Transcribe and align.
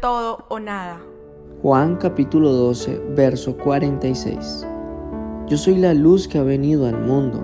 todo 0.00 0.44
o 0.48 0.58
nada. 0.58 1.00
Juan 1.62 1.96
capítulo 1.96 2.50
12, 2.50 3.02
verso 3.14 3.56
46. 3.58 4.66
Yo 5.46 5.56
soy 5.58 5.76
la 5.76 5.92
luz 5.92 6.26
que 6.26 6.38
ha 6.38 6.42
venido 6.42 6.86
al 6.86 6.98
mundo, 6.98 7.40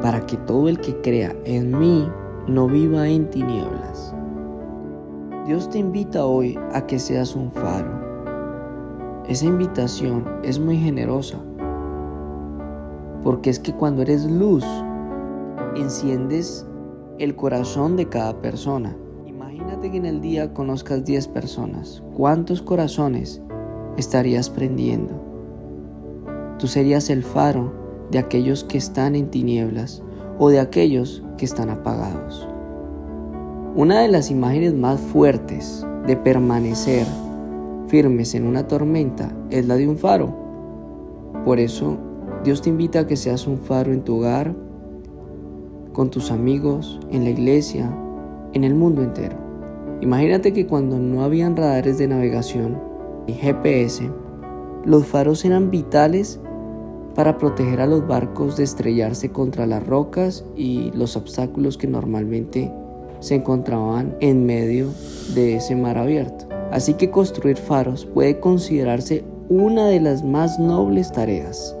para 0.00 0.24
que 0.24 0.38
todo 0.38 0.68
el 0.68 0.80
que 0.80 0.98
crea 1.02 1.36
en 1.44 1.78
mí 1.78 2.08
no 2.46 2.66
viva 2.66 3.06
en 3.08 3.28
tinieblas. 3.28 4.14
Dios 5.46 5.68
te 5.68 5.78
invita 5.78 6.24
hoy 6.24 6.58
a 6.72 6.86
que 6.86 6.98
seas 6.98 7.36
un 7.36 7.50
faro. 7.50 7.90
Esa 9.28 9.44
invitación 9.44 10.26
es 10.42 10.58
muy 10.58 10.78
generosa, 10.78 11.38
porque 13.22 13.50
es 13.50 13.58
que 13.58 13.74
cuando 13.74 14.00
eres 14.00 14.24
luz, 14.24 14.64
enciendes 15.76 16.66
el 17.18 17.36
corazón 17.36 17.96
de 17.96 18.08
cada 18.08 18.40
persona. 18.40 18.96
Imagínate 19.60 19.90
que 19.90 19.96
en 19.98 20.06
el 20.06 20.20
día 20.22 20.54
conozcas 20.54 21.04
10 21.04 21.28
personas. 21.28 22.02
¿Cuántos 22.16 22.62
corazones 22.62 23.42
estarías 23.98 24.48
prendiendo? 24.48 25.12
Tú 26.58 26.66
serías 26.66 27.10
el 27.10 27.22
faro 27.22 27.70
de 28.10 28.18
aquellos 28.18 28.64
que 28.64 28.78
están 28.78 29.14
en 29.14 29.30
tinieblas 29.30 30.02
o 30.38 30.48
de 30.48 30.60
aquellos 30.60 31.22
que 31.36 31.44
están 31.44 31.68
apagados. 31.68 32.48
Una 33.76 34.00
de 34.00 34.08
las 34.08 34.30
imágenes 34.30 34.72
más 34.72 34.98
fuertes 34.98 35.86
de 36.06 36.16
permanecer 36.16 37.06
firmes 37.88 38.34
en 38.34 38.46
una 38.46 38.66
tormenta 38.66 39.30
es 39.50 39.66
la 39.66 39.76
de 39.76 39.86
un 39.86 39.98
faro. 39.98 40.34
Por 41.44 41.60
eso 41.60 41.98
Dios 42.44 42.62
te 42.62 42.70
invita 42.70 43.00
a 43.00 43.06
que 43.06 43.16
seas 43.16 43.46
un 43.46 43.58
faro 43.58 43.92
en 43.92 44.04
tu 44.04 44.16
hogar, 44.16 44.56
con 45.92 46.08
tus 46.08 46.30
amigos, 46.30 46.98
en 47.10 47.24
la 47.24 47.30
iglesia, 47.30 47.94
en 48.54 48.64
el 48.64 48.74
mundo 48.74 49.02
entero. 49.02 49.49
Imagínate 50.00 50.54
que 50.54 50.66
cuando 50.66 50.98
no 50.98 51.22
habían 51.24 51.56
radares 51.56 51.98
de 51.98 52.08
navegación 52.08 52.80
ni 53.26 53.34
GPS, 53.34 54.10
los 54.86 55.06
faros 55.06 55.44
eran 55.44 55.70
vitales 55.70 56.40
para 57.14 57.36
proteger 57.36 57.82
a 57.82 57.86
los 57.86 58.06
barcos 58.06 58.56
de 58.56 58.64
estrellarse 58.64 59.30
contra 59.30 59.66
las 59.66 59.86
rocas 59.86 60.42
y 60.56 60.90
los 60.92 61.16
obstáculos 61.16 61.76
que 61.76 61.86
normalmente 61.86 62.72
se 63.18 63.34
encontraban 63.34 64.16
en 64.20 64.46
medio 64.46 64.88
de 65.34 65.56
ese 65.56 65.76
mar 65.76 65.98
abierto. 65.98 66.46
Así 66.70 66.94
que 66.94 67.10
construir 67.10 67.58
faros 67.58 68.06
puede 68.06 68.40
considerarse 68.40 69.22
una 69.50 69.86
de 69.86 70.00
las 70.00 70.24
más 70.24 70.58
nobles 70.58 71.12
tareas. 71.12 71.76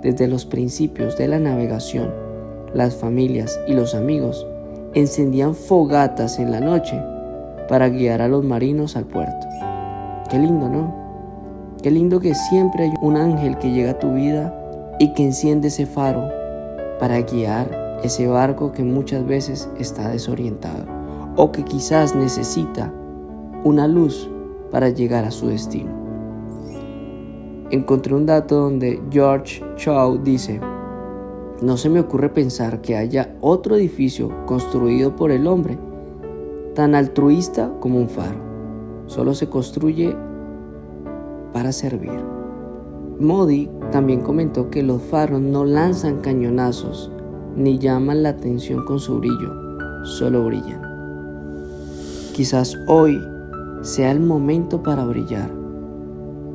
Desde 0.00 0.28
los 0.28 0.46
principios 0.46 1.18
de 1.18 1.28
la 1.28 1.38
navegación, 1.38 2.10
las 2.72 2.96
familias 2.96 3.60
y 3.66 3.74
los 3.74 3.94
amigos 3.94 4.46
encendían 4.94 5.54
fogatas 5.54 6.38
en 6.38 6.52
la 6.52 6.60
noche 6.60 6.98
para 7.70 7.88
guiar 7.88 8.20
a 8.20 8.26
los 8.26 8.44
marinos 8.44 8.96
al 8.96 9.04
puerto. 9.04 9.46
Qué 10.28 10.40
lindo, 10.40 10.68
¿no? 10.68 10.92
Qué 11.80 11.92
lindo 11.92 12.18
que 12.18 12.34
siempre 12.34 12.82
hay 12.82 12.92
un 13.00 13.16
ángel 13.16 13.56
que 13.58 13.70
llega 13.70 13.92
a 13.92 13.98
tu 14.00 14.12
vida 14.12 14.52
y 14.98 15.12
que 15.14 15.22
enciende 15.22 15.68
ese 15.68 15.86
faro 15.86 16.28
para 16.98 17.20
guiar 17.20 17.70
ese 18.02 18.26
barco 18.26 18.72
que 18.72 18.82
muchas 18.82 19.24
veces 19.24 19.70
está 19.78 20.08
desorientado 20.08 20.84
o 21.36 21.52
que 21.52 21.62
quizás 21.62 22.16
necesita 22.16 22.92
una 23.62 23.86
luz 23.86 24.28
para 24.72 24.88
llegar 24.88 25.24
a 25.24 25.30
su 25.30 25.46
destino. 25.46 25.92
Encontré 27.70 28.16
un 28.16 28.26
dato 28.26 28.56
donde 28.56 29.00
George 29.12 29.62
Shaw 29.76 30.18
dice, 30.24 30.60
no 31.62 31.76
se 31.76 31.88
me 31.88 32.00
ocurre 32.00 32.30
pensar 32.30 32.80
que 32.80 32.96
haya 32.96 33.32
otro 33.40 33.76
edificio 33.76 34.44
construido 34.46 35.14
por 35.14 35.30
el 35.30 35.46
hombre 35.46 35.78
tan 36.74 36.94
altruista 36.94 37.72
como 37.80 37.98
un 37.98 38.08
faro. 38.08 38.38
Solo 39.06 39.34
se 39.34 39.48
construye 39.48 40.16
para 41.52 41.72
servir. 41.72 42.20
Modi 43.18 43.68
también 43.92 44.20
comentó 44.22 44.70
que 44.70 44.82
los 44.82 45.02
faros 45.02 45.40
no 45.40 45.64
lanzan 45.64 46.20
cañonazos 46.20 47.10
ni 47.56 47.78
llaman 47.78 48.22
la 48.22 48.30
atención 48.30 48.84
con 48.84 48.98
su 48.98 49.18
brillo, 49.18 50.04
solo 50.04 50.44
brillan. 50.44 50.80
Quizás 52.32 52.78
hoy 52.86 53.20
sea 53.82 54.12
el 54.12 54.20
momento 54.20 54.82
para 54.82 55.04
brillar, 55.04 55.50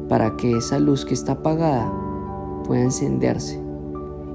para 0.09 0.35
que 0.37 0.57
esa 0.57 0.79
luz 0.79 1.05
que 1.05 1.13
está 1.13 1.33
apagada 1.33 1.91
pueda 2.65 2.81
encenderse 2.81 3.61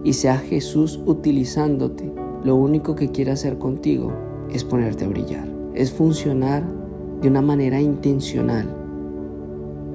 y 0.05 0.13
sea 0.13 0.37
Jesús 0.39 1.01
utilizándote. 1.07 2.13
Lo 2.45 2.55
único 2.57 2.95
que 2.95 3.11
quiere 3.11 3.33
hacer 3.33 3.59
contigo 3.59 4.13
es 4.51 4.65
ponerte 4.65 5.05
a 5.05 5.09
brillar, 5.09 5.49
es 5.75 5.93
funcionar 5.93 6.63
de 7.21 7.29
una 7.29 7.43
manera 7.43 7.81
intencional, 7.81 8.67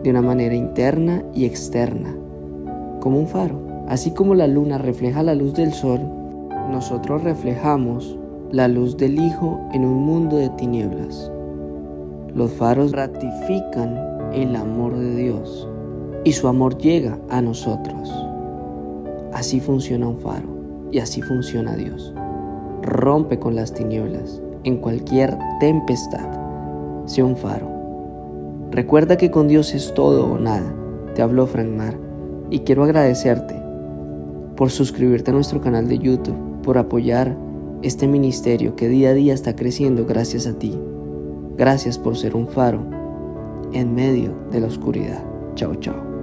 de 0.03 0.09
una 0.09 0.21
manera 0.21 0.55
interna 0.55 1.23
y 1.33 1.45
externa, 1.45 2.15
como 3.01 3.19
un 3.19 3.27
faro. 3.27 3.59
Así 3.87 4.11
como 4.11 4.35
la 4.35 4.47
luna 4.47 4.77
refleja 4.77 5.23
la 5.23 5.35
luz 5.35 5.53
del 5.53 5.73
sol, 5.73 5.99
nosotros 6.71 7.23
reflejamos 7.23 8.17
la 8.51 8.67
luz 8.67 8.97
del 8.97 9.19
Hijo 9.19 9.59
en 9.73 9.85
un 9.85 10.03
mundo 10.05 10.37
de 10.37 10.49
tinieblas. 10.49 11.31
Los 12.33 12.51
faros 12.51 12.91
ratifican 12.91 13.97
el 14.33 14.55
amor 14.55 14.97
de 14.97 15.15
Dios 15.15 15.67
y 16.23 16.31
su 16.31 16.47
amor 16.47 16.77
llega 16.77 17.19
a 17.29 17.41
nosotros. 17.41 18.11
Así 19.33 19.59
funciona 19.59 20.07
un 20.07 20.17
faro 20.17 20.47
y 20.91 20.99
así 20.99 21.21
funciona 21.21 21.75
Dios. 21.75 22.13
Rompe 22.81 23.39
con 23.39 23.55
las 23.55 23.73
tinieblas 23.73 24.41
en 24.65 24.77
cualquier 24.77 25.37
tempestad. 25.61 26.27
Sea 27.05 27.23
un 27.23 27.37
faro. 27.37 27.71
Recuerda 28.71 29.15
que 29.15 29.31
con 29.31 29.47
Dios 29.47 29.73
es 29.73 29.93
todo 29.93 30.25
o 30.25 30.37
nada. 30.37 30.75
Te 31.13 31.21
habló 31.21 31.47
Frank 31.47 31.69
Mar 31.69 31.97
y 32.49 32.59
quiero 32.59 32.83
agradecerte 32.83 33.55
por 34.57 34.71
suscribirte 34.71 35.31
a 35.31 35.33
nuestro 35.33 35.61
canal 35.61 35.87
de 35.87 35.99
YouTube, 35.99 36.61
por 36.63 36.77
apoyar 36.77 37.37
este 37.81 38.07
ministerio 38.07 38.75
que 38.75 38.87
día 38.87 39.09
a 39.09 39.13
día 39.13 39.33
está 39.33 39.55
creciendo 39.55 40.05
gracias 40.05 40.47
a 40.47 40.57
ti. 40.57 40.77
Gracias 41.57 41.97
por 41.97 42.17
ser 42.17 42.35
un 42.35 42.47
faro 42.47 42.81
en 43.73 43.93
medio 43.93 44.33
de 44.51 44.61
la 44.61 44.67
oscuridad. 44.67 45.23
Chao, 45.55 45.75
chao. 45.75 46.14